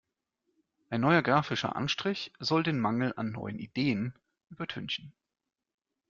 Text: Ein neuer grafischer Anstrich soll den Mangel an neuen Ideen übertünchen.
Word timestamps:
Ein 0.89 1.01
neuer 1.01 1.21
grafischer 1.21 1.75
Anstrich 1.75 2.33
soll 2.39 2.63
den 2.63 2.79
Mangel 2.79 3.13
an 3.17 3.29
neuen 3.33 3.59
Ideen 3.59 4.15
übertünchen. 4.49 5.13